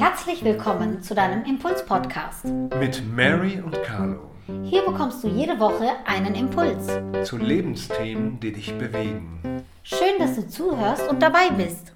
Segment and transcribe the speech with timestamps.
[0.00, 2.46] Herzlich willkommen zu deinem Impuls-Podcast.
[2.46, 4.30] Mit Mary und Carlo.
[4.62, 6.86] Hier bekommst du jede Woche einen Impuls.
[7.28, 9.62] Zu Lebensthemen, die dich bewegen.
[9.82, 11.92] Schön, dass du zuhörst und dabei bist.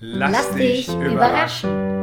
[0.00, 1.12] Lass, Lass dich überraschen.
[1.12, 1.95] überraschen.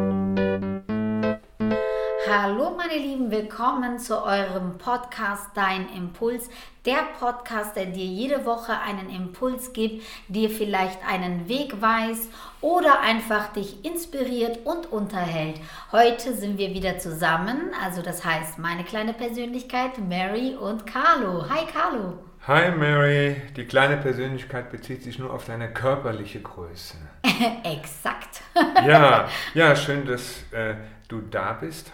[2.36, 6.50] Hallo meine Lieben, willkommen zu eurem Podcast Dein Impuls.
[6.84, 13.02] Der Podcast, der dir jede Woche einen Impuls gibt, dir vielleicht einen Weg weist oder
[13.02, 15.62] einfach dich inspiriert und unterhält.
[15.92, 21.48] Heute sind wir wieder zusammen, also das heißt meine kleine Persönlichkeit Mary und Carlo.
[21.48, 22.18] Hi Carlo.
[22.48, 26.98] Hi Mary, die kleine Persönlichkeit bezieht sich nur auf deine körperliche Größe.
[27.64, 28.42] Exakt.
[28.88, 30.74] ja, ja, schön, dass äh,
[31.08, 31.92] du da bist.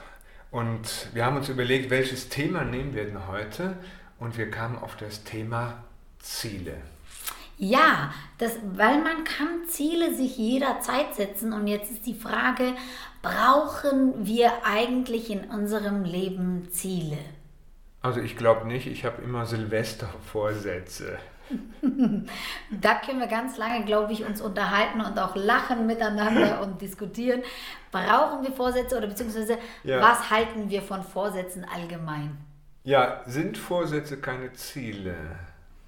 [0.51, 3.77] Und wir haben uns überlegt, welches Thema nehmen wir denn heute?
[4.19, 5.83] Und wir kamen auf das Thema
[6.19, 6.77] Ziele.
[7.57, 11.53] Ja, das, weil man kann Ziele sich jederzeit setzen.
[11.53, 12.73] Und jetzt ist die Frage,
[13.21, 17.17] brauchen wir eigentlich in unserem Leben Ziele?
[18.01, 21.17] Also ich glaube nicht, ich habe immer Silvestervorsätze.
[22.81, 27.41] da können wir ganz lange, glaube ich, uns unterhalten und auch lachen miteinander und diskutieren.
[27.91, 30.01] Brauchen wir Vorsätze oder beziehungsweise ja.
[30.01, 32.37] was halten wir von Vorsätzen allgemein?
[32.83, 35.15] Ja, sind Vorsätze keine Ziele?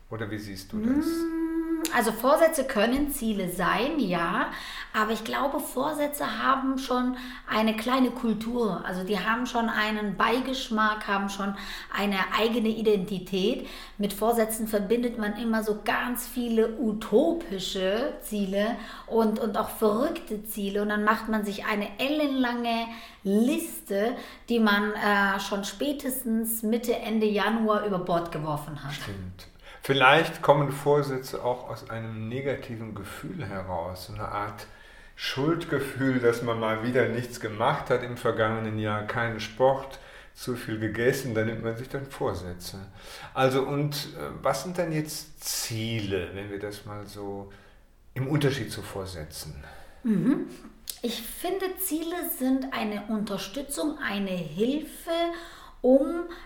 [0.09, 1.05] Oder wie siehst du das?
[1.05, 1.50] Mm
[1.95, 4.47] also Vorsätze können Ziele sein, ja,
[4.93, 7.15] aber ich glaube, Vorsätze haben schon
[7.49, 8.83] eine kleine Kultur.
[8.85, 11.55] Also die haben schon einen Beigeschmack, haben schon
[11.95, 13.67] eine eigene Identität.
[13.97, 18.75] Mit Vorsätzen verbindet man immer so ganz viele utopische Ziele
[19.07, 20.81] und, und auch verrückte Ziele.
[20.81, 22.87] Und dann macht man sich eine ellenlange
[23.23, 24.17] Liste,
[24.49, 28.93] die man äh, schon spätestens Mitte, Ende Januar über Bord geworfen hat.
[28.93, 29.50] Stimmt.
[29.91, 34.65] Vielleicht kommen Vorsätze auch aus einem negativen Gefühl heraus, so eine Art
[35.17, 39.99] Schuldgefühl, dass man mal wieder nichts gemacht hat im vergangenen Jahr, keinen Sport,
[40.33, 42.77] zu viel gegessen, dann nimmt man sich dann Vorsätze.
[43.33, 47.51] Also und äh, was sind denn jetzt Ziele, wenn wir das mal so
[48.13, 49.61] im Unterschied zu Vorsätzen?
[50.03, 50.47] Mhm.
[51.01, 55.11] Ich finde, Ziele sind eine Unterstützung, eine Hilfe
[55.81, 56.05] um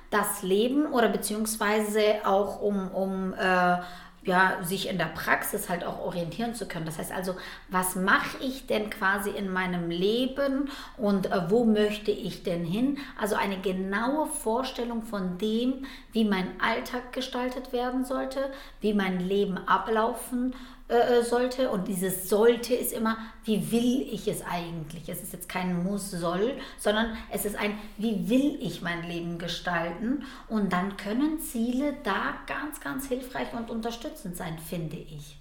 [0.10, 3.78] das Leben oder beziehungsweise auch um, um äh,
[4.26, 6.86] ja, sich in der Praxis halt auch orientieren zu können.
[6.86, 7.36] Das heißt also,
[7.70, 12.98] was mache ich denn quasi in meinem Leben und äh, wo möchte ich denn hin?
[13.20, 18.52] Also eine genaue Vorstellung von dem, wie mein Alltag gestaltet werden sollte,
[18.82, 20.56] wie mein Leben ablaufen
[20.88, 21.72] äh, äh, sollte.
[21.72, 25.10] Und dieses sollte ist immer, wie will ich es eigentlich?
[25.10, 29.40] Es ist jetzt kein muss, soll, sondern es ist ein, wie will ich mein Leben
[29.40, 30.24] gestalten?
[30.48, 35.40] Und dann können Ziele da ganz, ganz hilfreich und unterstützend sein, finde ich.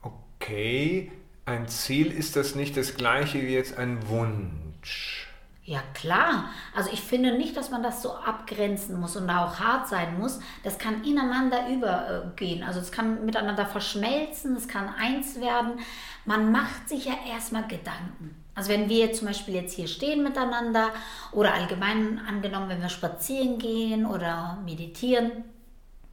[0.00, 1.12] Okay,
[1.44, 5.28] ein Ziel ist das nicht das gleiche wie jetzt ein Wunsch.
[5.66, 6.44] Ja klar,
[6.76, 10.16] also ich finde nicht, dass man das so abgrenzen muss und da auch hart sein
[10.16, 10.38] muss.
[10.62, 15.80] Das kann ineinander übergehen, also es kann miteinander verschmelzen, es kann eins werden.
[16.24, 18.40] Man macht sich ja erstmal Gedanken.
[18.54, 20.90] Also wenn wir zum Beispiel jetzt hier stehen miteinander
[21.32, 25.44] oder allgemein angenommen, wenn wir spazieren gehen oder meditieren,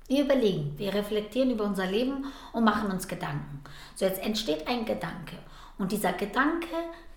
[0.08, 3.64] wir überlegen, wir reflektieren über unser Leben und machen uns Gedanken.
[3.94, 5.38] So jetzt entsteht ein Gedanke
[5.78, 6.76] und dieser Gedanke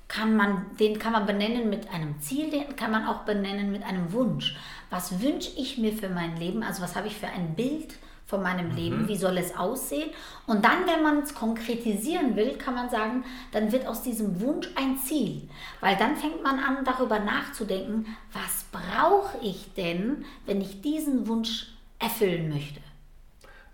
[0.08, 3.82] kann man, den kann man benennen mit einem Ziel, den kann man auch benennen mit
[3.82, 4.56] einem Wunsch.
[4.90, 6.62] Was wünsche ich mir für mein Leben?
[6.62, 7.94] Also was habe ich für ein Bild
[8.24, 8.76] von meinem mhm.
[8.76, 9.08] Leben?
[9.08, 10.10] Wie soll es aussehen?
[10.46, 14.68] Und dann, wenn man es konkretisieren will, kann man sagen, dann wird aus diesem Wunsch
[14.76, 15.48] ein Ziel.
[15.80, 21.72] Weil dann fängt man an, darüber nachzudenken, was brauche ich denn, wenn ich diesen Wunsch
[21.98, 22.80] erfüllen möchte?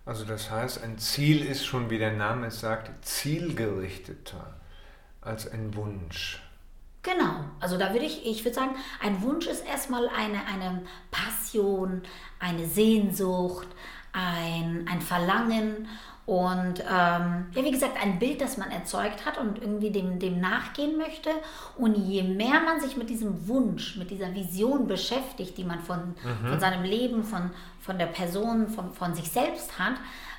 [0.05, 4.55] Also das heißt, ein Ziel ist schon, wie der Name es sagt, zielgerichteter
[5.23, 6.43] als ein Wunsch.
[7.03, 12.03] Genau, also da würde ich, ich würde sagen, ein Wunsch ist erstmal eine, eine Passion,
[12.39, 13.67] eine Sehnsucht,
[14.13, 15.89] ein, ein Verlangen
[16.25, 20.41] und ähm, ja, wie gesagt, ein Bild, das man erzeugt hat und irgendwie dem, dem
[20.41, 21.31] nachgehen möchte.
[21.77, 26.15] Und je mehr man sich mit diesem Wunsch, mit dieser Vision beschäftigt, die man von,
[26.23, 26.49] mhm.
[26.49, 29.95] von seinem Leben, von, von der Person, von, von sich selbst hat,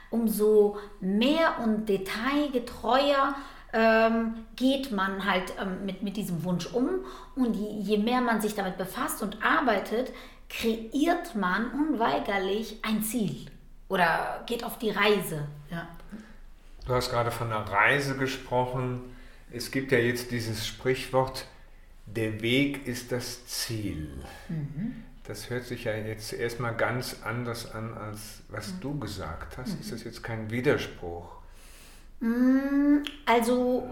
[0.09, 3.36] umso mehr und detailgetreuer
[3.74, 6.90] ähm, geht man halt ähm, mit, mit diesem Wunsch um
[7.36, 10.14] und je, je mehr man sich damit befasst und arbeitet,
[10.48, 13.48] kreiert man unweigerlich ein Ziel
[13.90, 15.48] oder geht auf die Reise.
[15.72, 15.88] Ja.
[16.86, 19.02] Du hast gerade von einer Reise gesprochen.
[19.52, 21.48] Es gibt ja jetzt dieses Sprichwort,
[22.06, 24.10] der Weg ist das Ziel.
[24.50, 25.04] Mhm.
[25.24, 28.80] Das hört sich ja jetzt erstmal ganz anders an, als was mhm.
[28.81, 29.74] du gesagt hast.
[29.75, 29.80] Mhm.
[29.80, 31.43] Ist das jetzt kein Widerspruch?
[32.24, 33.86] Mm, also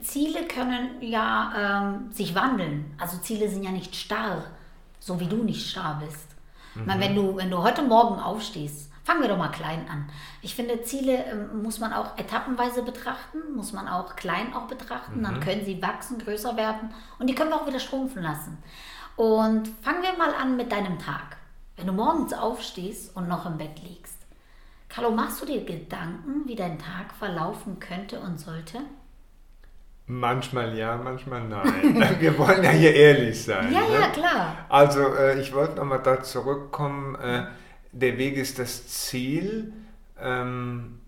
[0.00, 1.52] Ziele können ja
[1.84, 2.94] ähm, sich wandeln.
[2.98, 4.42] Also Ziele sind ja nicht starr,
[4.98, 6.28] so wie du nicht starr bist.
[6.74, 6.86] Mhm.
[6.86, 10.08] Meine, wenn, du, wenn du heute Morgen aufstehst, fangen wir doch mal klein an.
[10.40, 15.18] Ich finde, Ziele ähm, muss man auch etappenweise betrachten, muss man auch klein auch betrachten.
[15.18, 15.24] Mhm.
[15.24, 18.56] Dann können sie wachsen, größer werden und die können wir auch wieder schrumpfen lassen.
[19.16, 21.36] Und fangen wir mal an mit deinem Tag.
[21.76, 24.11] Wenn du morgens aufstehst und noch im Bett liegst,
[24.92, 28.78] Carlo, machst du dir Gedanken, wie dein Tag verlaufen könnte und sollte?
[30.06, 32.16] Manchmal ja, manchmal nein.
[32.20, 33.72] Wir wollen ja hier ehrlich sein.
[33.72, 33.94] Ja, ne?
[33.94, 34.56] ja, klar.
[34.68, 37.14] Also äh, ich wollte nochmal da zurückkommen.
[37.14, 37.46] Äh,
[37.92, 39.72] der Weg ist das Ziel.
[40.20, 41.00] Ähm,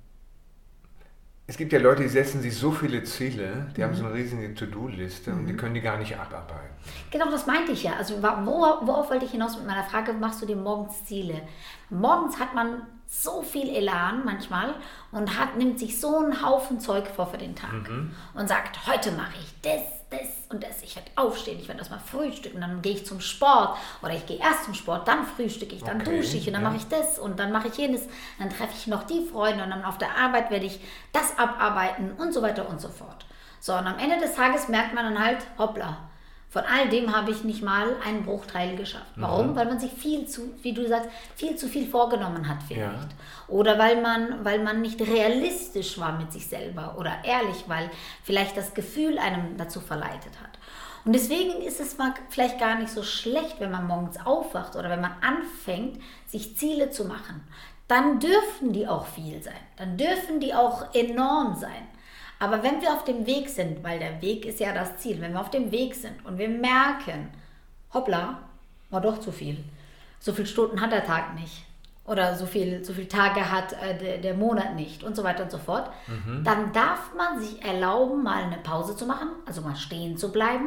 [1.46, 3.84] es gibt ja Leute, die setzen sich so viele Ziele, die mhm.
[3.84, 5.40] haben so eine riesige To-Do-Liste mhm.
[5.40, 5.56] und die mhm.
[5.58, 6.74] können die gar nicht abarbeiten.
[7.10, 7.96] Genau, das meinte ich ja.
[7.98, 11.42] Also worauf wollte ich hinaus mit meiner Frage, machst du dir morgens Ziele?
[11.90, 12.86] Morgens hat man
[13.22, 14.74] so viel Elan manchmal
[15.12, 18.14] und hat, nimmt sich so einen Haufen Zeug vor für den Tag mhm.
[18.34, 20.82] und sagt, heute mache ich das, das und das.
[20.82, 24.38] Ich werde aufstehen, ich werde erstmal frühstücken, dann gehe ich zum Sport oder ich gehe
[24.38, 26.68] erst zum Sport, dann frühstücke ich, dann okay, dusche ich und dann ja.
[26.68, 28.02] mache ich das und dann mache ich jenes.
[28.38, 30.80] Dann treffe ich noch die Freunde und dann auf der Arbeit werde ich
[31.12, 33.26] das abarbeiten und so weiter und so fort.
[33.60, 35.98] So, und am Ende des Tages merkt man dann halt, hoppla,
[36.54, 39.10] von all dem habe ich nicht mal einen Bruchteil geschafft.
[39.16, 39.50] Warum?
[39.50, 39.56] Mhm.
[39.56, 42.78] Weil man sich viel zu, wie du sagst, viel zu viel vorgenommen hat vielleicht.
[42.78, 43.48] Ja.
[43.48, 47.90] Oder weil man, weil man nicht realistisch war mit sich selber oder ehrlich, weil
[48.22, 50.60] vielleicht das Gefühl einem dazu verleitet hat.
[51.04, 54.90] Und deswegen ist es mal vielleicht gar nicht so schlecht, wenn man morgens aufwacht oder
[54.90, 57.42] wenn man anfängt, sich Ziele zu machen.
[57.88, 59.54] Dann dürfen die auch viel sein.
[59.76, 61.88] Dann dürfen die auch enorm sein.
[62.38, 65.32] Aber wenn wir auf dem Weg sind, weil der Weg ist ja das Ziel, wenn
[65.32, 67.30] wir auf dem Weg sind und wir merken,
[67.92, 68.38] hoppla,
[68.90, 69.62] war doch zu viel.
[70.20, 71.64] So viele Stunden hat der Tag nicht.
[72.06, 75.44] Oder so viele so viel Tage hat äh, der, der, Monat nicht und so weiter
[75.44, 75.90] und so fort.
[76.06, 76.44] Mhm.
[76.44, 80.66] Dann darf man sich erlauben, mal eine Pause zu machen, also mal stehen zu bleiben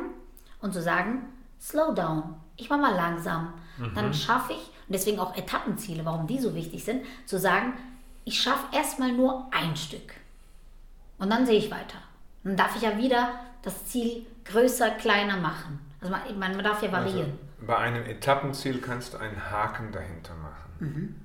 [0.62, 1.28] und zu sagen,
[1.62, 3.54] slow down, ich mache mal langsam.
[3.78, 3.94] Mhm.
[3.94, 7.74] Dann schaffe ich, und deswegen auch Etappenziele, warum die so wichtig sind, zu sagen,
[8.26, 10.16] ich schaffe erstmal nur ein Stück.
[11.20, 11.98] Und dann sehe ich weiter.
[12.44, 15.80] Dann darf ich ja wieder das Ziel größer, kleiner machen.
[16.00, 17.32] Also man, man darf ja also variieren.
[17.32, 20.72] Also bei einem Etappenziel kannst du einen Haken dahinter machen.
[20.80, 21.16] Mhm.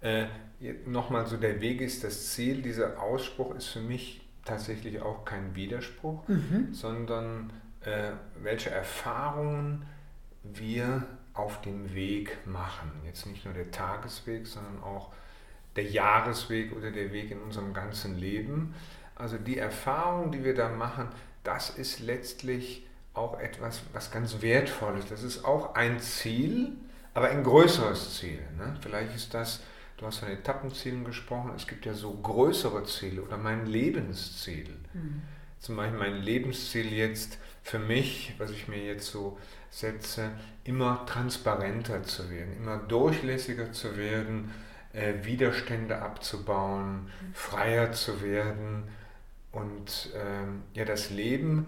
[0.00, 0.26] Äh,
[0.84, 2.60] Nochmal so, der Weg ist das Ziel.
[2.60, 6.68] Dieser Ausspruch ist für mich tatsächlich auch kein Widerspruch, mhm.
[6.72, 7.50] sondern
[7.80, 9.86] äh, welche Erfahrungen
[10.42, 12.90] wir auf dem Weg machen.
[13.06, 15.12] Jetzt nicht nur der Tagesweg, sondern auch
[15.76, 18.74] der Jahresweg oder der Weg in unserem ganzen Leben.
[19.20, 21.08] Also die Erfahrung, die wir da machen,
[21.44, 25.10] das ist letztlich auch etwas, was ganz wertvoll ist.
[25.10, 26.72] Das ist auch ein Ziel,
[27.14, 28.40] aber ein größeres Ziel.
[28.56, 28.76] Ne?
[28.80, 29.60] Vielleicht ist das,
[29.96, 34.76] du hast von Etappenzielen gesprochen, es gibt ja so größere Ziele oder mein Lebensziel.
[34.94, 35.22] Mhm.
[35.58, 39.38] Zum Beispiel mein Lebensziel jetzt für mich, was ich mir jetzt so
[39.68, 40.30] setze,
[40.64, 44.52] immer transparenter zu werden, immer durchlässiger zu werden,
[44.92, 47.34] äh, Widerstände abzubauen, mhm.
[47.34, 48.84] freier zu werden
[49.52, 51.66] und ähm, ja, das Leben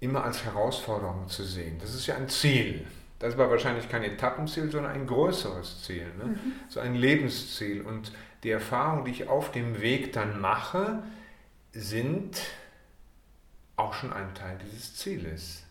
[0.00, 1.78] immer als Herausforderung zu sehen.
[1.80, 2.84] Das ist ja ein Ziel.
[3.20, 6.24] Das war wahrscheinlich kein Etappenziel, sondern ein größeres Ziel, ne?
[6.24, 6.52] Mhm.
[6.68, 7.82] so ein Lebensziel.
[7.82, 8.12] Und
[8.42, 11.04] die Erfahrungen, die ich auf dem Weg dann mache,
[11.70, 12.40] sind
[13.76, 15.62] auch schon ein Teil dieses Zieles.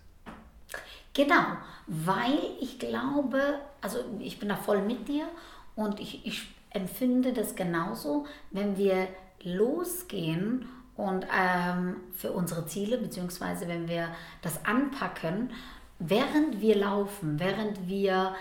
[1.13, 1.43] Genau,
[1.87, 5.27] weil ich glaube, also ich bin da voll mit dir
[5.75, 9.09] und ich, ich empfinde das genauso, wenn wir
[9.43, 14.09] losgehen und ähm, für unsere Ziele, beziehungsweise wenn wir
[14.41, 15.51] das anpacken,
[15.99, 18.35] während wir laufen, während wir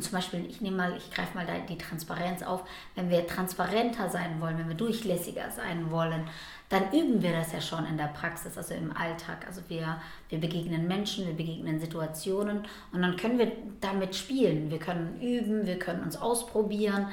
[0.00, 2.64] zum Beispiel, ich nehme mal, ich greife mal die Transparenz auf,
[2.96, 6.24] wenn wir transparenter sein wollen, wenn wir durchlässiger sein wollen,
[6.68, 9.46] dann üben wir das ja schon in der Praxis, also im Alltag.
[9.46, 14.70] Also wir, wir begegnen Menschen, wir begegnen Situationen und dann können wir damit spielen.
[14.70, 17.06] Wir können üben, wir können uns ausprobieren.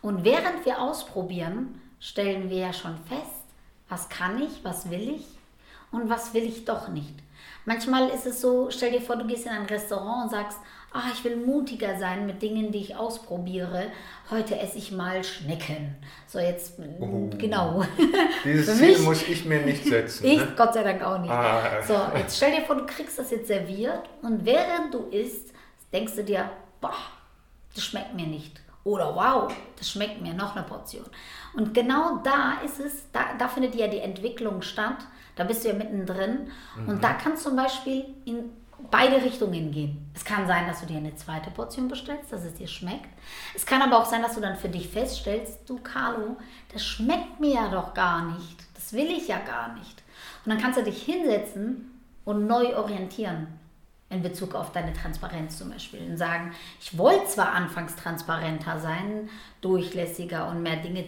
[0.00, 3.39] Und während wir ausprobieren, stellen wir ja schon fest,
[3.90, 5.26] was kann ich, was will ich
[5.92, 7.14] und was will ich doch nicht.
[7.66, 10.58] Manchmal ist es so, stell dir vor, du gehst in ein Restaurant und sagst,
[10.92, 13.86] ah, ich will mutiger sein mit Dingen, die ich ausprobiere.
[14.30, 15.96] Heute esse ich mal Schnecken.
[16.26, 17.28] So jetzt, oh.
[17.36, 17.84] genau.
[18.44, 20.24] Dieses Ziel muss ich mir nicht setzen.
[20.24, 20.52] ich, ne?
[20.56, 21.30] Gott sei Dank auch nicht.
[21.30, 21.82] Ah.
[21.82, 25.52] So, jetzt stell dir vor, du kriegst das jetzt serviert und während du isst,
[25.92, 26.94] denkst du dir, boah,
[27.74, 28.60] das schmeckt mir nicht.
[28.84, 31.04] Oder wow, das schmeckt mir, noch eine Portion.
[31.54, 35.06] Und genau da ist es, da, da findet ja die Entwicklung statt.
[35.36, 36.50] Da bist du ja mittendrin.
[36.76, 36.88] Mhm.
[36.88, 38.50] Und da kann zum Beispiel in
[38.90, 40.10] beide Richtungen gehen.
[40.14, 43.08] Es kann sein, dass du dir eine zweite Portion bestellst, dass es dir schmeckt.
[43.54, 46.38] Es kann aber auch sein, dass du dann für dich feststellst, du Carlo,
[46.72, 48.56] das schmeckt mir ja doch gar nicht.
[48.74, 50.02] Das Das will ich ja gar nicht.
[50.44, 51.92] Und dann kannst du dich hinsetzen
[52.24, 53.59] und neu orientieren
[54.10, 59.30] in Bezug auf deine Transparenz zum Beispiel und sagen, ich wollte zwar anfangs transparenter sein,
[59.60, 61.06] durchlässiger und mehr Dinge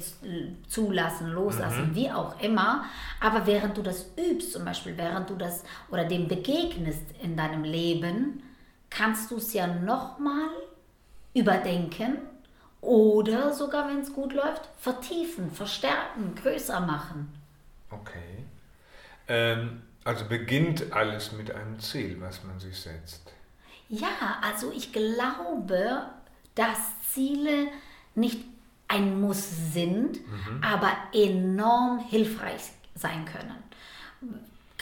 [0.69, 1.95] zulassen, loslassen, mhm.
[1.97, 2.85] wie auch immer,
[3.21, 7.65] aber während du das übst, zum Beispiel während du das oder dem begegnest in deinem
[7.65, 8.43] Leben,
[8.89, 10.51] kannst du es ja nochmal
[11.35, 12.19] überdenken
[12.81, 17.33] oder sogar, wenn es gut läuft, vertiefen, verstärken, größer machen.
[17.91, 18.45] Okay.
[19.27, 23.33] Ähm also beginnt alles mit einem Ziel, was man sich setzt.
[23.89, 26.07] Ja, also ich glaube,
[26.55, 26.79] dass
[27.11, 27.69] Ziele
[28.15, 28.41] nicht
[28.89, 30.63] ein Muss sind, mhm.
[30.63, 33.63] aber enorm hilfreich sein können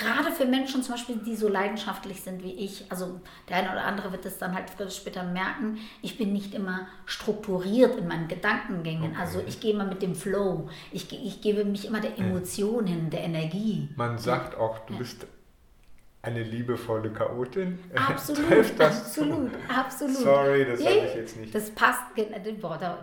[0.00, 3.84] gerade für Menschen zum Beispiel, die so leidenschaftlich sind wie ich, also der eine oder
[3.84, 8.08] andere wird es dann halt früher oder später merken, ich bin nicht immer strukturiert in
[8.08, 9.12] meinen Gedankengängen.
[9.12, 9.20] Okay.
[9.20, 10.68] Also ich gehe immer mit dem Flow.
[10.90, 13.88] Ich, ich gebe mich immer der Emotion hin, der Energie.
[13.96, 14.98] Man sagt auch, du ja.
[14.98, 15.26] bist
[16.22, 17.78] eine liebevolle Chaotin.
[17.94, 19.58] Absolut, das absolut, zu?
[19.74, 20.16] absolut.
[20.16, 21.54] Sorry, das sage ich jetzt nicht.
[21.54, 22.02] Das passt,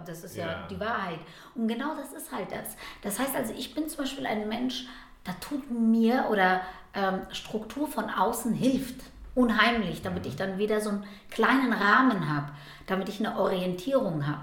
[0.06, 0.46] das ist ja.
[0.46, 1.20] ja die Wahrheit.
[1.56, 2.76] Und genau das ist halt das.
[3.02, 4.86] Das heißt also, ich bin zum Beispiel ein Mensch,
[5.24, 6.62] da tut mir oder
[6.98, 8.96] ähm, Struktur von außen hilft.
[9.36, 12.52] Unheimlich, damit ich dann wieder so einen kleinen Rahmen habe,
[12.88, 14.42] damit ich eine Orientierung habe.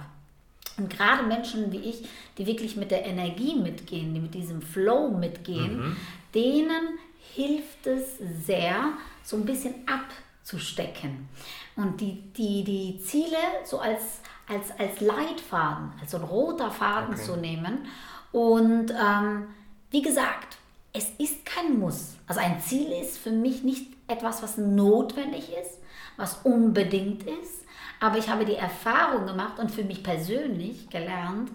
[0.77, 2.09] Und gerade Menschen wie ich,
[2.39, 5.97] die wirklich mit der Energie mitgehen, die mit diesem Flow mitgehen, mhm.
[6.35, 6.99] denen
[7.35, 8.93] hilft es sehr,
[9.23, 11.29] so ein bisschen abzustecken.
[11.77, 17.15] Und die, die, die Ziele so als, als, als Leitfaden, als so ein roter Faden
[17.15, 17.25] okay.
[17.25, 17.87] zu nehmen.
[18.31, 19.49] Und ähm,
[19.91, 20.59] wie gesagt,
[20.95, 22.17] es ist kein Muss.
[22.27, 25.81] Also ein Ziel ist für mich nicht etwas, was notwendig ist,
[26.17, 27.65] was unbedingt ist.
[28.01, 31.51] Aber ich habe die Erfahrung gemacht und für mich persönlich gelernt,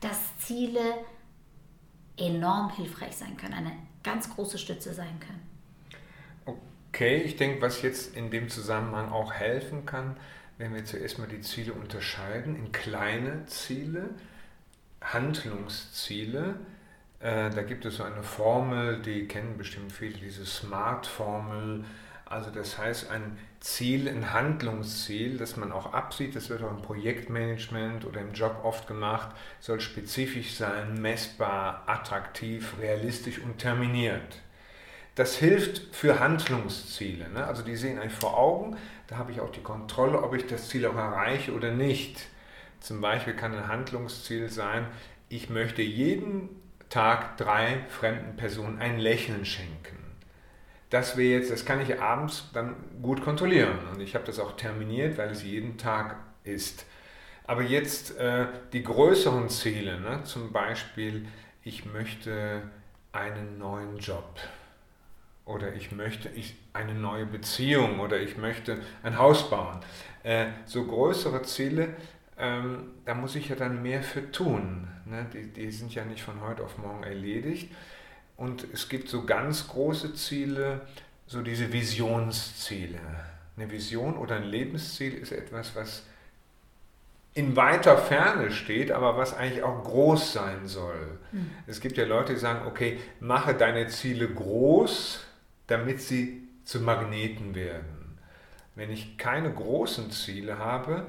[0.00, 0.80] dass Ziele
[2.16, 6.58] enorm hilfreich sein können, eine ganz große Stütze sein können.
[6.88, 10.16] Okay, ich denke, was jetzt in dem Zusammenhang auch helfen kann,
[10.58, 14.10] wenn wir zuerst mal die Ziele unterscheiden in kleine Ziele,
[15.00, 16.56] Handlungsziele,
[17.20, 21.84] äh, da gibt es so eine Formel, die kennen bestimmt viele, diese SMART-Formel.
[22.24, 26.80] Also das heißt ein Ziel, ein Handlungsziel, das man auch absieht, das wird auch im
[26.80, 34.38] Projektmanagement oder im Job oft gemacht, soll spezifisch sein, messbar, attraktiv, realistisch und terminiert.
[35.16, 37.28] Das hilft für Handlungsziele.
[37.28, 37.44] Ne?
[37.44, 38.76] Also die sehen eigentlich vor Augen,
[39.08, 42.28] da habe ich auch die Kontrolle, ob ich das Ziel auch erreiche oder nicht.
[42.78, 44.86] Zum Beispiel kann ein Handlungsziel sein,
[45.28, 46.59] ich möchte jeden
[46.90, 49.96] Tag drei fremden Personen ein Lächeln schenken.
[50.90, 54.56] Das wäre jetzt, das kann ich abends dann gut kontrollieren und ich habe das auch
[54.56, 56.84] terminiert, weil es jeden Tag ist.
[57.44, 60.24] Aber jetzt äh, die größeren Ziele, ne?
[60.24, 61.26] zum Beispiel,
[61.62, 62.62] ich möchte
[63.12, 64.40] einen neuen Job
[65.44, 69.80] oder ich möchte ich, eine neue Beziehung oder ich möchte ein Haus bauen.
[70.22, 71.94] Äh, so größere Ziele,
[72.40, 74.88] ähm, da muss ich ja dann mehr für tun.
[75.04, 75.26] Ne?
[75.32, 77.70] Die, die sind ja nicht von heute auf morgen erledigt.
[78.36, 80.80] Und es gibt so ganz große Ziele,
[81.26, 83.00] so diese Visionsziele.
[83.56, 86.04] Eine Vision oder ein Lebensziel ist etwas, was
[87.34, 91.18] in weiter Ferne steht, aber was eigentlich auch groß sein soll.
[91.32, 91.50] Mhm.
[91.66, 95.24] Es gibt ja Leute, die sagen, okay, mache deine Ziele groß,
[95.66, 98.18] damit sie zu Magneten werden.
[98.74, 101.06] Wenn ich keine großen Ziele habe,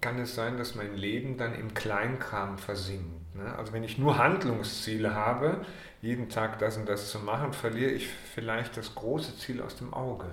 [0.00, 3.34] kann es sein, dass mein Leben dann im Kleinkram versinkt.
[3.34, 3.54] Ne?
[3.56, 5.64] Also wenn ich nur Handlungsziele habe,
[6.02, 9.92] jeden Tag das und das zu machen, verliere ich vielleicht das große Ziel aus dem
[9.92, 10.26] Auge.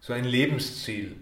[0.00, 1.16] So ein Lebensziel.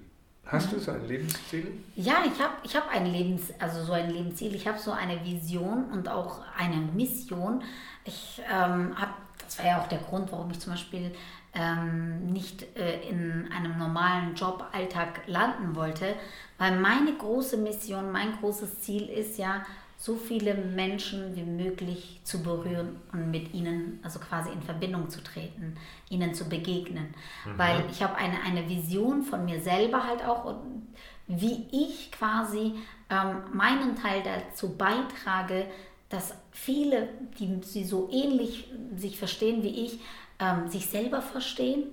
[0.44, 1.72] Hast du so ein Lebensziel?
[1.94, 4.54] Ja, ich habe ich hab ein Lebens, also so ein Lebensziel.
[4.54, 7.62] Ich habe so eine Vision und auch eine Mission.
[8.04, 9.12] Ich ähm, habe,
[9.44, 11.12] das war ja auch der Grund, warum ich zum Beispiel
[11.54, 16.14] ähm, nicht äh, in einem normalen Joballtag landen wollte,
[16.58, 19.62] weil meine große Mission, mein großes Ziel ist ja,
[20.02, 25.22] so viele Menschen wie möglich zu berühren und mit ihnen, also quasi in Verbindung zu
[25.22, 25.76] treten,
[26.10, 27.14] ihnen zu begegnen.
[27.44, 27.56] Mhm.
[27.56, 30.88] Weil ich habe eine, eine Vision von mir selber halt auch und
[31.28, 32.74] wie ich quasi
[33.10, 35.66] ähm, meinen Teil dazu beitrage,
[36.08, 40.00] dass viele, die sie so ähnlich sich verstehen wie ich,
[40.42, 41.84] ähm, sich selber verstehen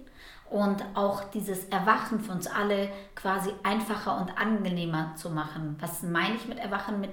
[0.50, 5.78] und auch dieses Erwachen für uns alle quasi einfacher und angenehmer zu machen.
[5.80, 7.00] Was meine ich mit Erwachen?
[7.00, 7.12] Mit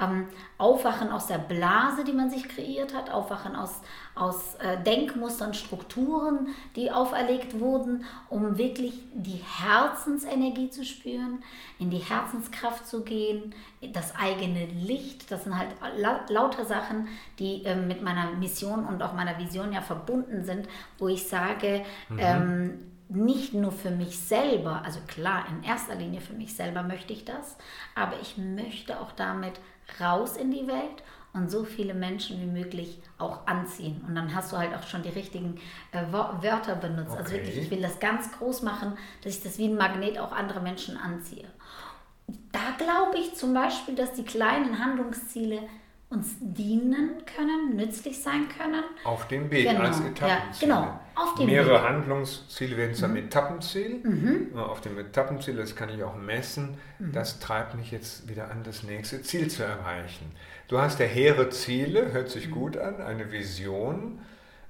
[0.00, 0.26] ähm,
[0.58, 3.80] Aufwachen aus der Blase, die man sich kreiert hat, Aufwachen aus,
[4.14, 11.42] aus äh, Denkmustern, Strukturen, die auferlegt wurden, um wirklich die Herzensenergie zu spüren,
[11.78, 13.54] in die Herzenskraft zu gehen,
[13.92, 15.30] das eigene Licht.
[15.30, 19.72] Das sind halt la lauter Sachen, die äh, mit meiner Mission und auch meiner Vision
[19.72, 22.18] ja verbunden sind, wo ich sage, mhm.
[22.18, 27.12] ähm, nicht nur für mich selber, also klar, in erster Linie für mich selber möchte
[27.12, 27.56] ich das,
[27.94, 29.60] aber ich möchte auch damit
[30.00, 31.02] raus in die Welt
[31.32, 34.02] und so viele Menschen wie möglich auch anziehen.
[34.08, 35.60] Und dann hast du halt auch schon die richtigen
[35.92, 37.10] äh, Wörter benutzt.
[37.10, 37.20] Also okay.
[37.20, 40.32] Also wirklich, ich will das ganz groß machen, dass ich das wie ein Magnet auch
[40.32, 41.46] andere Menschen anziehe.
[42.52, 45.60] Da glaube ich zum Beispiel, dass die kleinen Handlungsziele
[46.08, 48.84] uns dienen können, nützlich sein können.
[49.04, 49.80] Auf dem Weg genau.
[49.80, 50.68] als Etappenziel.
[50.68, 51.00] Ja, genau,
[51.38, 51.88] Mehrere Weg.
[51.88, 53.16] Handlungsziele werden zum mhm.
[53.16, 54.00] Etappenziel.
[54.02, 54.58] Mhm.
[54.58, 57.12] Auf dem Etappenziel, das kann ich auch messen, mhm.
[57.12, 60.32] das treibt mich jetzt wieder an, das nächste Ziel zu erreichen.
[60.68, 62.52] Du hast ja hehre Ziele, hört sich mhm.
[62.52, 64.20] gut an, eine Vision,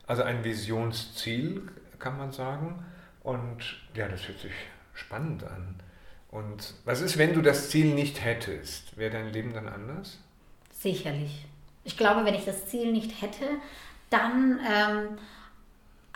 [0.06, 1.62] also ein Visionsziel,
[1.98, 2.84] kann man sagen.
[3.22, 3.58] Und
[3.94, 4.52] ja, das hört sich
[4.94, 5.76] spannend an.
[6.30, 8.96] Und was ist, wenn du das Ziel nicht hättest?
[8.96, 10.18] Wäre dein Leben dann anders?
[10.70, 11.46] Sicherlich.
[11.84, 13.46] Ich glaube, wenn ich das Ziel nicht hätte,
[14.10, 15.18] dann, ähm,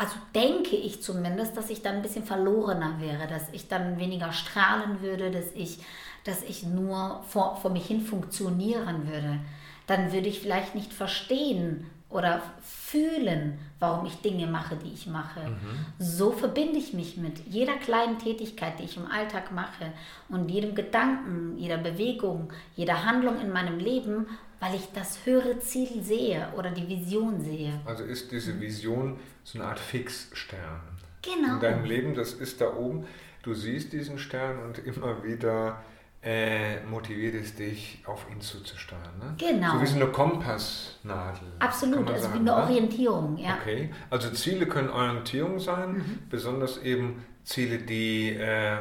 [0.01, 4.33] also denke ich zumindest, dass ich dann ein bisschen verlorener wäre, dass ich dann weniger
[4.33, 5.79] strahlen würde, dass ich,
[6.25, 9.41] dass ich nur vor, vor mich hin funktionieren würde.
[9.87, 15.49] Dann würde ich vielleicht nicht verstehen, oder fühlen, warum ich Dinge mache, die ich mache.
[15.49, 15.87] Mhm.
[15.99, 19.93] So verbinde ich mich mit jeder kleinen Tätigkeit, die ich im Alltag mache
[20.29, 24.27] und jedem Gedanken, jeder Bewegung, jeder Handlung in meinem Leben,
[24.61, 27.81] weil ich das höhere Ziel sehe oder die Vision sehe.
[27.85, 30.81] Also ist diese Vision so eine Art Fixstern.
[31.23, 31.55] Genau.
[31.55, 33.07] In deinem Leben, das ist da oben.
[33.43, 35.83] Du siehst diesen Stern und immer wieder
[36.23, 39.19] äh, motiviert es dich, auf ihn zuzusteuern.
[39.19, 39.35] Ne?
[39.39, 39.73] Genau.
[39.75, 41.49] So wie so eine Kompassnadel.
[41.59, 42.57] Absolut, also sagen, wie eine ne?
[42.57, 43.39] Orientierung.
[43.39, 43.57] Ja.
[43.61, 46.19] Okay, also Ziele können Orientierung sein, mhm.
[46.29, 48.77] besonders eben Ziele, die äh,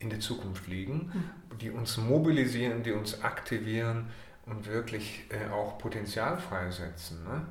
[0.00, 1.58] in der Zukunft liegen, mhm.
[1.58, 4.10] die uns mobilisieren, die uns aktivieren
[4.46, 7.22] und wirklich äh, auch Potenzial freisetzen.
[7.24, 7.46] Ne?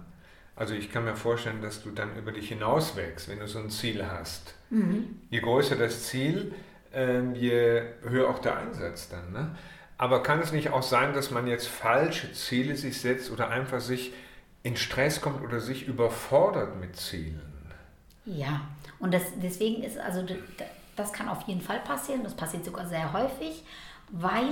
[0.55, 3.59] Also ich kann mir vorstellen, dass du dann über dich hinaus wächst, wenn du so
[3.59, 4.55] ein Ziel hast.
[4.69, 5.21] Mhm.
[5.29, 6.53] Je größer das Ziel,
[6.93, 9.31] ähm, je höher auch der Einsatz dann.
[9.31, 9.55] Ne?
[9.97, 13.79] Aber kann es nicht auch sein, dass man jetzt falsche Ziele sich setzt oder einfach
[13.79, 14.13] sich
[14.63, 17.41] in Stress kommt oder sich überfordert mit Zielen?
[18.25, 18.61] Ja,
[18.99, 20.23] und das, deswegen ist also
[20.95, 23.63] das kann auf jeden Fall passieren, das passiert sogar sehr häufig,
[24.09, 24.51] weil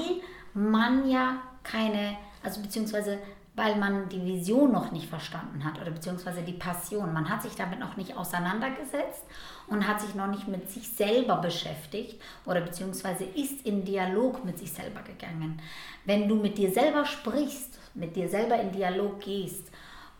[0.53, 3.19] man ja keine, also beziehungsweise
[3.59, 7.13] weil man die Vision noch nicht verstanden hat oder beziehungsweise die Passion.
[7.13, 9.23] Man hat sich damit noch nicht auseinandergesetzt
[9.67, 14.57] und hat sich noch nicht mit sich selber beschäftigt oder beziehungsweise ist in Dialog mit
[14.57, 15.61] sich selber gegangen.
[16.05, 19.69] Wenn du mit dir selber sprichst, mit dir selber in Dialog gehst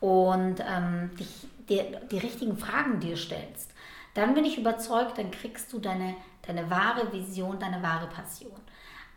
[0.00, 3.72] und ähm, dich, dir, die richtigen Fragen dir stellst,
[4.12, 6.14] dann bin ich überzeugt, dann kriegst du deine,
[6.46, 8.60] deine wahre Vision, deine wahre Passion.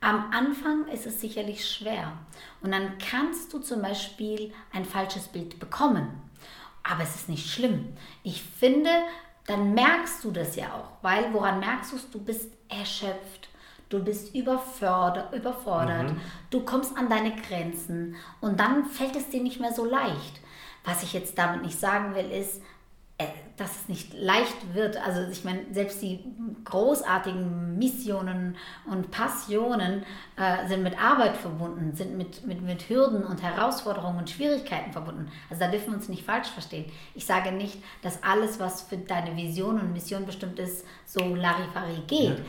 [0.04, 2.12] Am Anfang ist es sicherlich schwer
[2.62, 6.10] und dann kannst du zum Beispiel ein falsches Bild bekommen.
[6.84, 7.96] Aber es ist nicht schlimm.
[8.22, 8.90] Ich finde,
[9.48, 12.12] dann merkst du das ja auch, weil woran merkst du es?
[12.12, 13.48] Du bist erschöpft,
[13.88, 16.22] du bist überfordert, überfordert mhm.
[16.50, 20.42] du kommst an deine Grenzen und dann fällt es dir nicht mehr so leicht.
[20.84, 22.62] Was ich jetzt damit nicht sagen will, ist,
[23.58, 24.98] dass es nicht leicht wird.
[24.98, 26.24] Also ich meine, selbst die
[26.64, 28.56] großartigen Missionen
[28.90, 30.04] und Passionen
[30.38, 35.32] äh, sind mit Arbeit verbunden, sind mit, mit, mit Hürden und Herausforderungen und Schwierigkeiten verbunden.
[35.50, 36.92] Also da dürfen wir uns nicht falsch verstehen.
[37.14, 42.02] Ich sage nicht, dass alles, was für deine Vision und Mission bestimmt ist, so Larifari
[42.08, 42.46] geht, ja.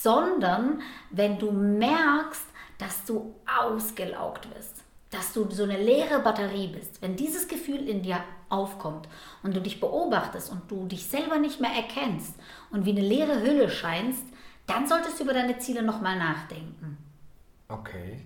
[0.00, 2.46] sondern wenn du merkst,
[2.78, 8.02] dass du ausgelaugt wirst, dass du so eine leere Batterie bist, wenn dieses Gefühl in
[8.02, 9.08] dir aufkommt
[9.42, 12.34] und du dich beobachtest und du dich selber nicht mehr erkennst
[12.70, 14.24] und wie eine leere Hülle scheinst,
[14.66, 16.98] dann solltest du über deine Ziele nochmal nachdenken.
[17.68, 18.22] Okay.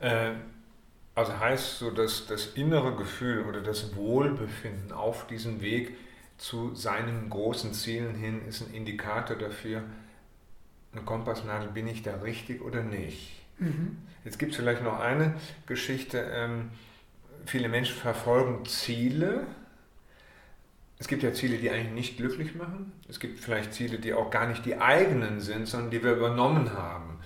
[0.00, 0.32] Äh,
[1.14, 5.96] also heißt so, dass das innere Gefühl oder das Wohlbefinden auf diesem Weg
[6.38, 9.82] zu seinen großen Zielen hin ist ein Indikator dafür,
[10.92, 13.42] eine Kompassnadel, bin ich da richtig oder nicht?
[13.58, 13.98] Mhm.
[14.24, 15.34] Jetzt gibt es vielleicht noch eine
[15.66, 16.18] Geschichte.
[16.32, 16.70] Ähm,
[17.46, 19.46] viele Menschen verfolgen Ziele.
[20.98, 22.92] Es gibt ja Ziele, die eigentlich nicht glücklich machen.
[23.08, 26.72] Es gibt vielleicht Ziele, die auch gar nicht die eigenen sind, sondern die wir übernommen
[26.74, 27.18] haben.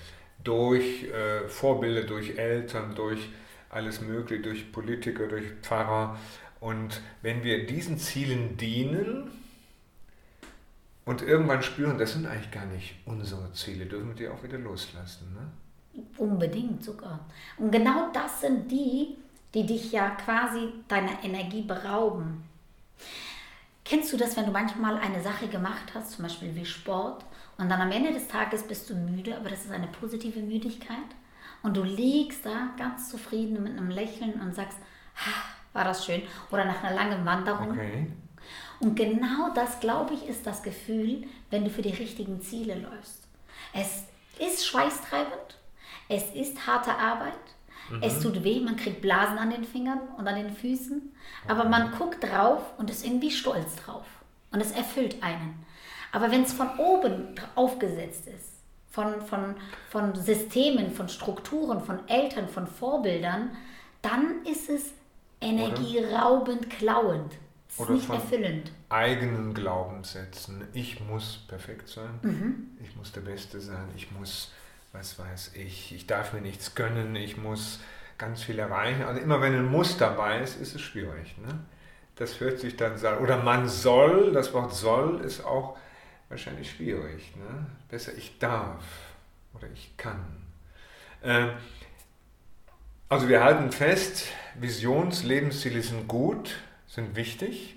[0.42, 3.28] Durch äh, Vorbilder, durch Eltern, durch
[3.68, 6.16] alles Mögliche, durch Politiker, durch Pfarrer.
[6.60, 9.30] Und wenn wir diesen Zielen dienen
[11.04, 14.58] und irgendwann spüren, das sind eigentlich gar nicht unsere Ziele, dürfen wir die auch wieder
[14.58, 15.34] loslassen.
[15.34, 16.02] Ne?
[16.16, 17.28] Unbedingt sogar.
[17.58, 19.16] Und genau das sind die,
[19.54, 22.44] die dich ja quasi deiner Energie berauben.
[23.84, 27.24] Kennst du das, wenn du manchmal eine Sache gemacht hast, zum Beispiel wie Sport,
[27.58, 30.96] und dann am Ende des Tages bist du müde, aber das ist eine positive Müdigkeit?
[31.62, 34.78] Und du liegst da ganz zufrieden mit einem Lächeln und sagst,
[35.72, 36.22] war das schön?
[36.50, 37.70] Oder nach einer langen Wanderung.
[37.70, 38.06] Okay.
[38.80, 43.26] Und genau das, glaube ich, ist das Gefühl, wenn du für die richtigen Ziele läufst.
[43.72, 44.04] Es
[44.38, 45.58] ist schweißtreibend,
[46.08, 47.32] es ist harte Arbeit,
[47.90, 48.02] mhm.
[48.02, 51.00] es tut weh, man kriegt Blasen an den Fingern und an den Füßen,
[51.44, 51.52] okay.
[51.52, 54.06] aber man guckt drauf und ist irgendwie stolz drauf.
[54.52, 55.64] Und es erfüllt einen.
[56.12, 58.52] Aber wenn es von oben aufgesetzt ist,
[58.90, 59.54] von, von,
[59.90, 63.50] von Systemen, von Strukturen, von Eltern, von Vorbildern,
[64.00, 64.92] dann ist es
[65.40, 67.34] energieraubend, klauend.
[67.68, 68.72] Ist Oder nicht erfüllend.
[68.88, 70.66] Eigenen Glaubenssätzen.
[70.72, 72.18] Ich muss perfekt sein.
[72.22, 72.78] Mhm.
[72.82, 73.88] Ich muss der Beste sein.
[73.96, 74.52] Ich muss,
[74.98, 77.14] was weiß ich, ich darf mir nichts gönnen.
[77.16, 77.80] Ich muss
[78.18, 79.02] ganz viel erreichen.
[79.02, 81.36] Also immer wenn ein Muss dabei ist, ist es schwierig.
[81.38, 81.60] Ne?
[82.16, 85.76] Das hört sich dann, oder man soll, das Wort soll ist auch
[86.28, 87.36] wahrscheinlich schwierig.
[87.36, 87.66] Ne?
[87.90, 88.84] Besser ich darf
[89.54, 90.24] oder ich kann.
[91.20, 91.48] Äh,
[93.08, 94.28] also wir halten fest,
[94.58, 96.56] Visions-, Lebensziele sind gut,
[96.86, 97.76] sind wichtig,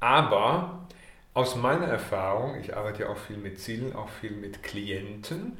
[0.00, 0.86] aber
[1.34, 5.56] aus meiner Erfahrung, ich arbeite ja auch viel mit Zielen, auch viel mit Klienten,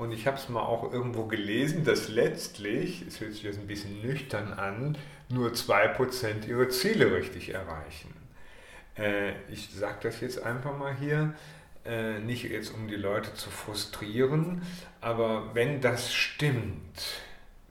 [0.00, 3.66] und ich habe es mal auch irgendwo gelesen, dass letztlich, es hört sich jetzt ein
[3.66, 4.96] bisschen nüchtern an,
[5.28, 8.14] nur 2% ihre Ziele richtig erreichen.
[8.96, 11.34] Äh, ich sage das jetzt einfach mal hier,
[11.84, 14.62] äh, nicht jetzt um die Leute zu frustrieren,
[15.02, 17.02] aber wenn das stimmt,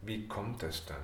[0.03, 0.97] wie kommt das dann?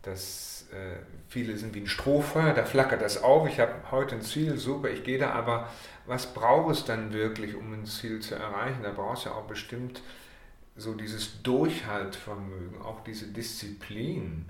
[0.00, 0.96] Dass äh,
[1.28, 4.88] viele sind wie ein Strohfeuer, da flackert das auf, ich habe heute ein Ziel, super,
[4.88, 5.68] ich gehe da, aber
[6.06, 8.82] was braucht es dann wirklich, um ein Ziel zu erreichen?
[8.82, 10.00] Da brauchst du ja auch bestimmt
[10.78, 14.46] so dieses Durchhaltvermögen, auch diese Disziplin.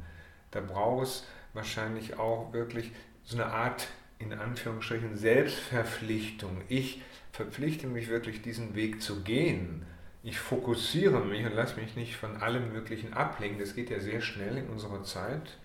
[0.50, 2.92] Da braucht es wahrscheinlich auch wirklich
[3.24, 3.88] so eine Art
[4.18, 6.62] in Anführungsstrichen Selbstverpflichtung.
[6.68, 9.86] Ich verpflichte mich wirklich, diesen Weg zu gehen.
[10.22, 13.60] Ich fokussiere mich und lasse mich nicht von allem Möglichen ablenken.
[13.60, 15.56] Das geht ja sehr schnell in unserer Zeit.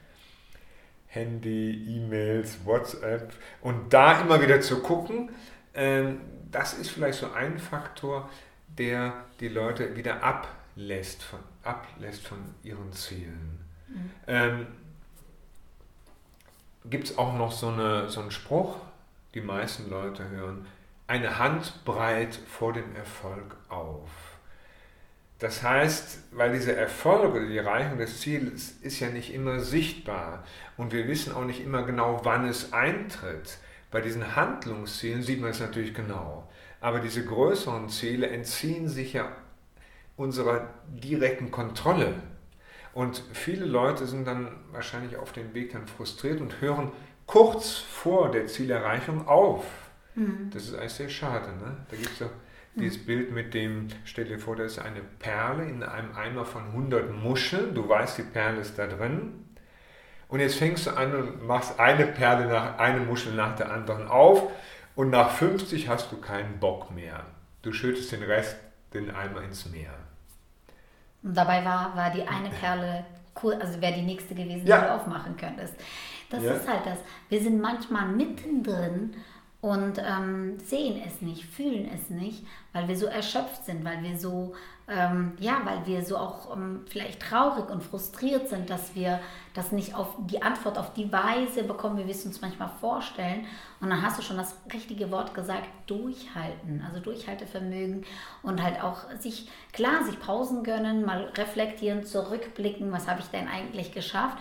[1.08, 5.30] Handy, E-Mails, WhatsApp und da immer wieder zu gucken,
[5.76, 6.22] ähm,
[6.52, 8.30] das ist vielleicht so ein Faktor,
[8.78, 13.60] der die Leute wieder ablässt von, ablässt von ihren Zielen.
[13.88, 14.12] Mhm.
[14.28, 14.68] Ähm,
[16.86, 18.78] gibt es auch noch so, eine, so einen Spruch,
[19.34, 20.66] die meisten Leute hören,
[21.08, 24.10] eine Handbreit vor dem Erfolg auf.
[25.40, 30.44] Das heißt, weil dieser Erfolg oder die Erreichung des Ziels ist ja nicht immer sichtbar
[30.78, 33.58] und wir wissen auch nicht immer genau, wann es eintritt.
[33.92, 36.50] Bei diesen Handlungszielen sieht man es natürlich genau.
[36.84, 39.32] Aber diese größeren Ziele entziehen sich ja
[40.18, 42.14] unserer direkten Kontrolle.
[42.94, 46.92] Und viele Leute sind dann wahrscheinlich auf dem Weg dann frustriert und hören
[47.26, 49.64] kurz vor der Zielerreichung auf.
[50.16, 50.50] Mhm.
[50.54, 51.48] Das ist eigentlich sehr schade.
[51.56, 51.78] Ne?
[51.90, 52.30] Da gibt es ja
[52.76, 53.06] dieses mhm.
[53.06, 57.14] Bild mit dem, stell dir vor, da ist eine Perle in einem Eimer von 100
[57.14, 57.74] Muscheln.
[57.74, 59.46] Du weißt, die Perle ist da drin.
[60.28, 64.10] Und jetzt fängst du an und machst eine Perle nach, eine Muschel nach der anderen
[64.10, 64.52] auf.
[64.96, 67.26] Und nach 50 hast du keinen Bock mehr.
[67.62, 68.56] Du schüttest den Rest,
[68.94, 69.94] den Eimer ins Meer.
[71.24, 73.06] Und dabei war, war die eine Perle
[73.42, 74.80] cool, also wäre die nächste gewesen, ja.
[74.80, 75.74] die du aufmachen könntest.
[76.30, 76.54] Das ja.
[76.54, 77.00] ist halt das.
[77.30, 79.16] Wir sind manchmal mittendrin
[79.62, 84.18] und ähm, sehen es nicht, fühlen es nicht, weil wir so erschöpft sind, weil wir
[84.18, 84.54] so,
[84.86, 89.22] ähm, ja, weil wir so auch ähm, vielleicht traurig und frustriert sind, dass wir
[89.54, 93.46] das nicht auf die Antwort auf die Weise bekommen, wie wir es uns manchmal vorstellen.
[93.80, 98.04] Und dann hast du schon das richtige Wort gesagt, durchhalten, also Durchhaltevermögen
[98.42, 103.48] und halt auch sich, klar, sich Pausen gönnen, mal reflektieren, zurückblicken, was habe ich denn
[103.48, 104.38] eigentlich geschafft.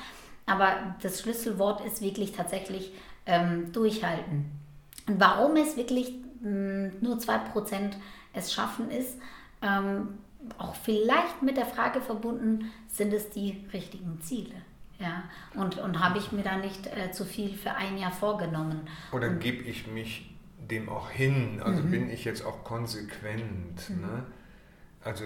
[0.47, 2.93] Aber das Schlüsselwort ist wirklich tatsächlich
[3.27, 4.51] ähm, durchhalten.
[5.07, 7.93] Und warum es wirklich mh, hm, nur 2%
[8.33, 9.19] es schaffen ist,
[9.63, 10.19] ähm,
[10.59, 14.55] auch vielleicht mit der Frage verbunden, sind es die richtigen Ziele?
[14.99, 15.25] Ja,
[15.55, 18.89] und, und habe ich mir da nicht äh, zu viel für ein Jahr vorgenommen?
[19.11, 21.61] Oder gebe ich mich dem auch hin?
[21.63, 21.91] Also mhm.
[21.91, 23.91] bin ich jetzt auch konsequent?
[23.91, 24.01] Mhm.
[24.01, 24.27] Ne?
[25.03, 25.25] Also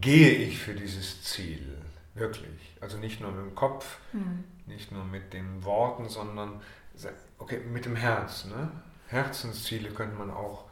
[0.00, 1.78] gehe ich für dieses Ziel
[2.14, 2.76] wirklich?
[2.80, 4.44] Also nicht nur mit dem Kopf, mhm.
[4.66, 6.60] nicht nur mit den Worten, sondern
[7.38, 8.44] okay, mit dem Herz.
[8.44, 8.70] Ne?
[9.08, 10.64] Herzensziele könnte man auch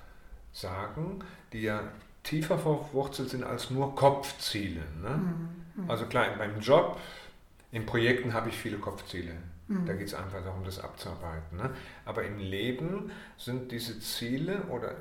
[0.52, 1.20] sagen,
[1.52, 1.82] die ja
[2.22, 4.82] tiefer verwurzelt sind als nur Kopfziele.
[5.00, 5.20] Ne?
[5.76, 5.90] Mhm.
[5.90, 6.98] Also klar, beim Job,
[7.70, 9.34] in Projekten habe ich viele Kopfziele.
[9.68, 9.86] Mhm.
[9.86, 11.58] Da geht es einfach darum, das abzuarbeiten.
[11.58, 11.70] Ne?
[12.04, 14.94] Aber im Leben sind diese Ziele oder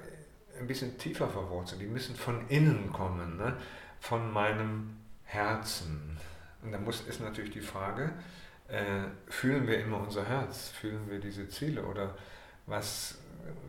[0.60, 1.82] ein bisschen tiefer verwurzelt.
[1.82, 3.38] Die müssen von innen kommen.
[3.38, 3.58] Ne?
[4.02, 6.18] von meinem Herzen.
[6.62, 8.12] Und da muss, ist natürlich die Frage,
[8.68, 10.70] äh, fühlen wir immer unser Herz?
[10.70, 11.86] Fühlen wir diese Ziele?
[11.86, 12.18] Oder
[12.66, 13.20] was,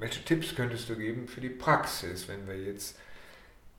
[0.01, 2.99] welche Tipps könntest du geben für die Praxis, wenn wir jetzt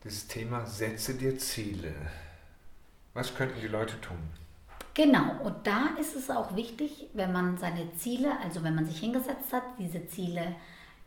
[0.03, 1.93] das Thema Setze dir Ziele?
[3.13, 4.17] Was könnten die Leute tun?
[4.93, 8.99] Genau, und da ist es auch wichtig, wenn man seine Ziele, also wenn man sich
[8.99, 10.55] hingesetzt hat, diese Ziele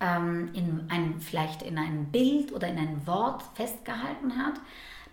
[0.00, 4.54] ähm, in einem, vielleicht in einem Bild oder in einem Wort festgehalten hat,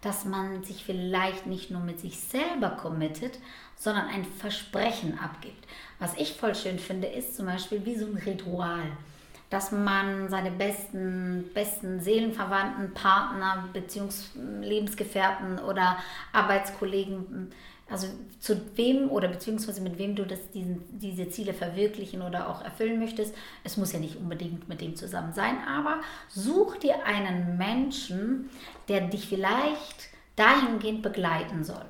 [0.02, 3.38] dass man sich vielleicht nicht nur mit sich selber committet,
[3.76, 5.68] sondern ein Versprechen abgibt.
[6.00, 8.86] Was ich voll schön finde, ist zum Beispiel wie so ein Ritual,
[9.54, 15.98] dass man seine besten, besten Seelenverwandten, Partner, Beziehungs-, Lebensgefährten oder
[16.32, 17.52] Arbeitskollegen
[17.90, 18.08] also
[18.40, 23.00] zu wem oder beziehungsweise mit wem du das, diesen, diese Ziele verwirklichen oder auch erfüllen
[23.00, 23.36] möchtest.
[23.64, 28.50] Es muss ja nicht unbedingt mit dem zusammen sein, aber such dir einen Menschen,
[28.88, 31.86] der dich vielleicht dahingehend begleiten soll.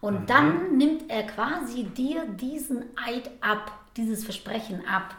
[0.00, 0.26] Und mhm.
[0.26, 5.14] dann nimmt er quasi dir diesen Eid ab, dieses Versprechen ab.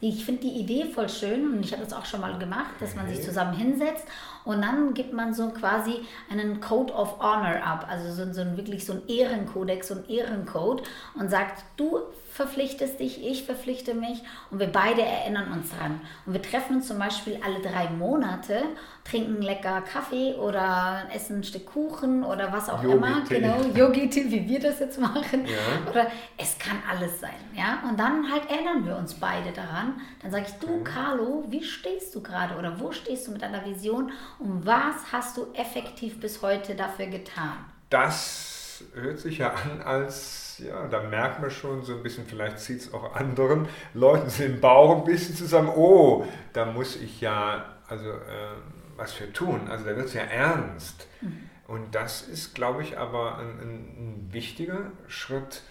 [0.00, 2.94] Ich finde die Idee voll schön und ich habe das auch schon mal gemacht, dass
[2.94, 4.04] man sich zusammen hinsetzt
[4.44, 8.56] und dann gibt man so quasi einen Code of Honor ab, also so, so ein,
[8.56, 10.82] wirklich so ein Ehrenkodex, so ein Ehrencode
[11.18, 12.00] und sagt, du
[12.34, 14.20] verpflichtest dich, ich verpflichte mich
[14.50, 16.00] und wir beide erinnern uns dran.
[16.26, 18.64] Und wir treffen uns zum Beispiel alle drei Monate,
[19.04, 23.24] trinken lecker Kaffee oder essen ein Stück Kuchen oder was auch Yogi immer.
[23.24, 23.38] Tee.
[23.38, 25.46] Genau, Yogi-Tee, wie wir das jetzt machen.
[25.46, 25.88] Ja.
[25.88, 27.30] Oder es kann alles sein.
[27.54, 27.88] Ja?
[27.88, 30.00] Und dann halt erinnern wir uns beide daran.
[30.20, 33.64] Dann sage ich, du Carlo, wie stehst du gerade oder wo stehst du mit deiner
[33.64, 37.64] Vision und was hast du effektiv bis heute dafür getan?
[37.90, 42.58] Das hört sich ja an als ja, da merkt man schon so ein bisschen, vielleicht
[42.58, 47.74] zieht es auch anderen Leuten den Bauch ein bisschen zusammen, oh, da muss ich ja
[47.88, 48.56] also äh,
[48.96, 49.68] was für tun.
[49.68, 51.06] Also da wird es ja ernst.
[51.20, 51.50] Mhm.
[51.66, 55.62] Und das ist, glaube ich, aber ein, ein, ein, wichtiger Schritt,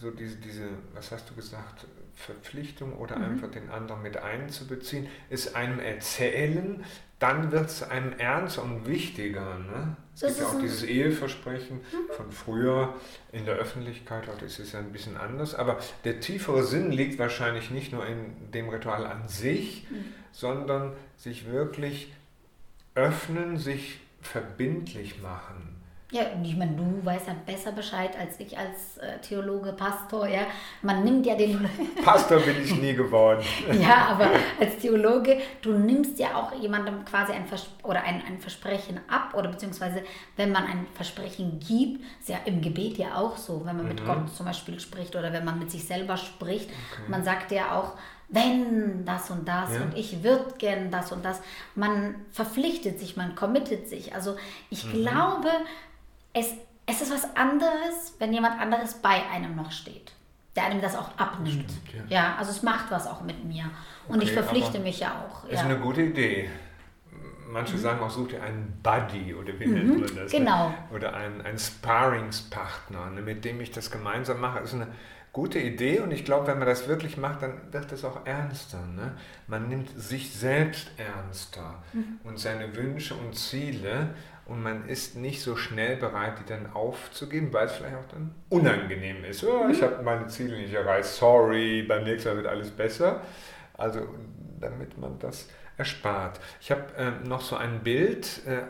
[0.00, 3.24] so diese, diese, was hast du gesagt, Verpflichtung oder mhm.
[3.24, 6.84] einfach den anderen mit einzubeziehen, ist einem erzählen,
[7.18, 9.58] dann wird es einem ernster und wichtiger.
[9.58, 9.96] Ne?
[10.14, 12.12] Es gibt ja auch dieses Eheversprechen mhm.
[12.12, 12.94] von früher
[13.32, 17.18] in der Öffentlichkeit, heute ist es ja ein bisschen anders, aber der tiefere Sinn liegt
[17.18, 20.04] wahrscheinlich nicht nur in dem Ritual an sich, mhm.
[20.32, 22.12] sondern sich wirklich
[22.94, 25.77] öffnen, sich verbindlich machen.
[26.10, 30.40] Ja, ich meine, du weißt ja besser Bescheid als ich als äh, Theologe, Pastor, ja.
[30.80, 31.68] Man nimmt ja den...
[32.02, 33.44] Pastor bin ich nie geworden.
[33.78, 38.38] ja, aber als Theologe, du nimmst ja auch jemandem quasi ein, Vers oder ein, ein
[38.38, 40.02] Versprechen ab oder beziehungsweise,
[40.36, 43.88] wenn man ein Versprechen gibt, ist ja im Gebet ja auch so, wenn man mhm.
[43.90, 46.70] mit Gott zum Beispiel spricht oder wenn man mit sich selber spricht.
[46.70, 47.02] Okay.
[47.08, 47.92] Man sagt ja auch,
[48.30, 49.82] wenn das und das ja.
[49.82, 51.40] und ich würde gern das und das.
[51.74, 54.14] Man verpflichtet sich, man committet sich.
[54.14, 54.36] Also
[54.68, 55.02] ich mhm.
[55.02, 55.48] glaube,
[56.38, 56.54] es,
[56.86, 60.12] es ist was anderes, wenn jemand anderes bei einem noch steht,
[60.56, 61.70] der einem das auch abnimmt.
[61.70, 62.16] Stimmt, ja.
[62.22, 62.36] ja.
[62.38, 63.64] also es macht was auch mit mir.
[64.08, 65.44] Und okay, ich verpflichte mich ja auch.
[65.44, 65.64] Ist ja.
[65.64, 66.50] eine gute Idee.
[67.50, 67.80] Manche mhm.
[67.80, 70.32] sagen auch, such dir einen Buddy oder wie mhm, nennt man das?
[70.32, 70.38] Ne?
[70.38, 70.68] Genau.
[70.68, 70.74] Ne?
[70.94, 74.60] Oder einen, einen Sparringspartner, ne, mit dem ich das gemeinsam mache.
[74.60, 74.88] Das ist eine
[75.32, 78.84] gute Idee und ich glaube, wenn man das wirklich macht, dann wird es auch ernster.
[78.94, 79.12] Ne?
[79.46, 82.20] Man nimmt sich selbst ernster mhm.
[82.24, 84.14] und seine Wünsche und Ziele
[84.48, 88.34] und man ist nicht so schnell bereit, die dann aufzugeben, weil es vielleicht auch dann
[88.48, 89.44] unangenehm ist.
[89.44, 93.20] Oh, ich habe meine Ziele nicht erreicht, sorry, beim nächsten Mal wird alles besser.
[93.74, 94.00] Also
[94.58, 96.40] damit man das erspart.
[96.60, 98.62] Ich habe äh, noch so ein Bild, äh,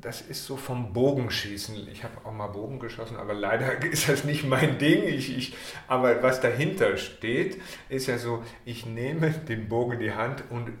[0.00, 1.88] das ist so vom Bogenschießen.
[1.88, 5.04] Ich habe auch mal Bogen geschossen, aber leider ist das nicht mein Ding.
[5.04, 10.12] Ich, ich, aber was dahinter steht, ist ja so, ich nehme den Bogen in die
[10.12, 10.72] Hand und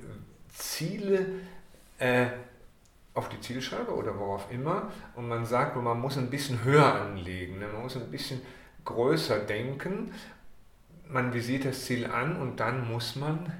[0.48, 1.26] ziele
[1.98, 2.26] äh,
[3.14, 7.58] auf die Zielscheibe oder worauf immer und man sagt, man muss ein bisschen höher anlegen,
[7.58, 7.68] ne?
[7.68, 8.40] man muss ein bisschen
[8.84, 10.12] größer denken,
[11.08, 13.52] man visiert das Ziel an und dann muss man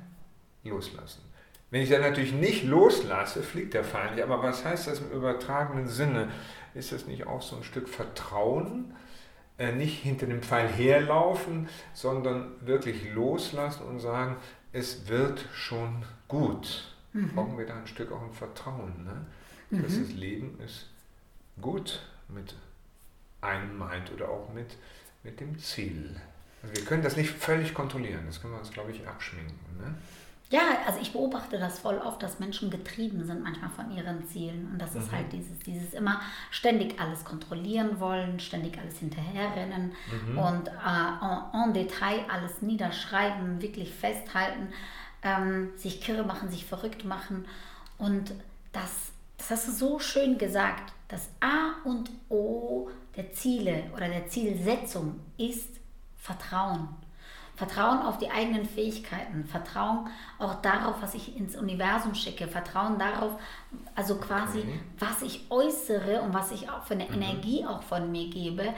[0.65, 1.23] loslassen.
[1.71, 4.21] Wenn ich dann natürlich nicht loslasse, fliegt der Feind.
[4.21, 6.29] Aber was heißt das im übertragenen Sinne?
[6.73, 8.95] Ist das nicht auch so ein Stück Vertrauen?
[9.59, 14.37] Äh, nicht hinter dem Pfeil herlaufen, sondern wirklich loslassen und sagen,
[14.73, 16.95] es wird schon gut.
[17.13, 17.35] Mhm.
[17.35, 19.05] Brauchen wir da ein Stück auch ein Vertrauen.
[19.05, 19.27] Ne?
[19.79, 19.83] Mhm.
[19.83, 20.87] dass das Leben es
[21.61, 22.55] gut mit
[23.41, 24.77] einem meint oder auch mit,
[25.23, 26.17] mit dem Ziel.
[26.63, 29.79] Also wir können das nicht völlig kontrollieren, das können wir uns, glaube ich, abschminken.
[29.79, 29.95] Ne?
[30.51, 34.69] Ja, also ich beobachte das voll oft, dass Menschen getrieben sind manchmal von ihren Zielen.
[34.71, 35.17] Und das ist mhm.
[35.17, 39.93] halt dieses, dieses immer ständig alles kontrollieren wollen, ständig alles hinterherrennen
[40.29, 40.39] mhm.
[40.39, 44.69] und äh, en, en, Detail alles niederschreiben, wirklich festhalten,
[45.23, 47.47] ähm, sich kirre machen, sich verrückt machen.
[47.99, 48.33] Und
[48.73, 49.14] das
[49.49, 55.21] das hast du so schön gesagt, das A und O der Ziele oder der Zielsetzung
[55.37, 55.69] ist
[56.17, 56.89] Vertrauen.
[57.55, 63.33] Vertrauen auf die eigenen Fähigkeiten, Vertrauen auch darauf, was ich ins Universum schicke, Vertrauen darauf,
[63.95, 64.81] also quasi, okay.
[64.99, 67.15] was ich äußere und was ich auch für eine mhm.
[67.15, 68.75] Energie auch von mir gebe.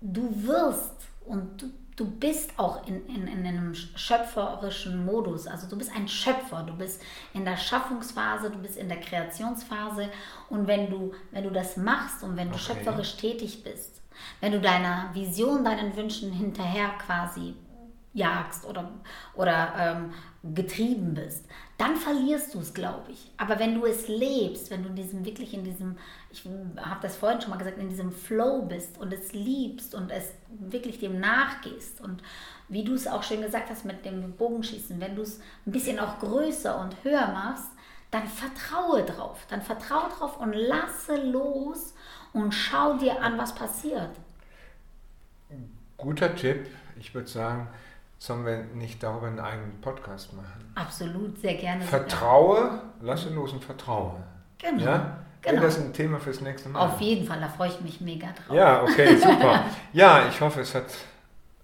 [0.00, 5.46] Du wirst und du, du bist auch in, in, in einem schöpferischen Modus.
[5.46, 7.02] Also du bist ein Schöpfer, du bist
[7.34, 10.08] in der Schaffungsphase, du bist in der Kreationsphase.
[10.48, 12.64] Und wenn du, wenn du das machst und wenn du okay.
[12.64, 14.00] schöpferisch tätig bist,
[14.40, 17.54] wenn du deiner Vision, deinen Wünschen hinterher quasi
[18.12, 18.90] jagst oder,
[19.34, 20.12] oder ähm,
[20.54, 21.46] getrieben bist,
[21.78, 23.30] dann verlierst du es, glaube ich.
[23.36, 25.96] Aber wenn du es lebst, wenn du in diesem wirklich in diesem,
[26.30, 26.44] ich
[26.76, 30.32] habe das vorhin schon mal gesagt, in diesem Flow bist und es liebst und es
[30.48, 32.22] wirklich dem nachgehst und
[32.68, 35.98] wie du es auch schön gesagt hast mit dem Bogenschießen, wenn du es ein bisschen
[35.98, 37.70] auch größer und höher machst,
[38.12, 41.94] dann vertraue drauf, dann vertraue drauf und lasse los
[42.32, 44.10] und schau dir an, was passiert.
[45.96, 46.66] Guter Tipp.
[46.98, 47.68] Ich würde sagen,
[48.20, 50.70] Sollen wir nicht darüber einen eigenen Podcast machen?
[50.74, 51.82] Absolut, sehr gerne.
[51.82, 54.22] Vertraue, lasse los und vertraue.
[54.58, 54.84] Genau.
[54.84, 55.18] Ja?
[55.42, 55.54] Genau.
[55.54, 56.80] Wäre das ein Thema fürs nächste Mal?
[56.80, 58.54] Auf jeden Fall, da freue ich mich mega drauf.
[58.54, 59.64] Ja, okay, super.
[59.92, 60.86] ja, ich hoffe, es hat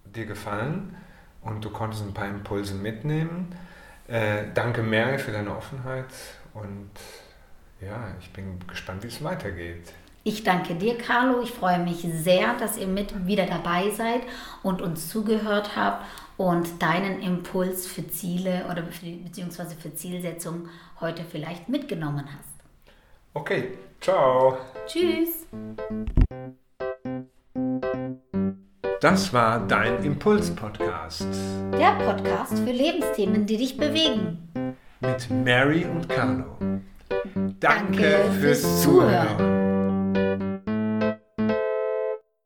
[0.03, 0.95] dir gefallen
[1.41, 3.55] und du konntest ein paar Impulse mitnehmen.
[4.07, 6.05] Äh, danke, Mary, für deine Offenheit
[6.53, 6.89] und
[7.81, 9.93] ja, ich bin gespannt, wie es weitergeht.
[10.23, 11.41] Ich danke dir, Carlo.
[11.41, 14.21] Ich freue mich sehr, dass ihr mit wieder dabei seid
[14.61, 16.03] und uns zugehört habt
[16.35, 22.46] und deinen Impuls für Ziele oder für, beziehungsweise für Zielsetzungen heute vielleicht mitgenommen hast.
[23.37, 23.69] Okay,
[24.01, 24.57] ciao.
[24.87, 25.45] Tschüss.
[28.99, 31.27] Das war dein Impuls-Podcast.
[31.71, 34.39] Der Podcast für Lebensthemen, die dich bewegen.
[35.01, 36.45] Mit Mary und Carlo.
[37.35, 39.57] Danke, Danke fürs, fürs Zuhören.